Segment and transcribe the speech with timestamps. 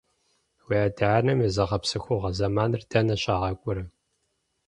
[0.67, 3.83] Уи адэ-анэм я зыгъэпсэхугъуэ зэманыр дэнэ щагъакӀуэрэ?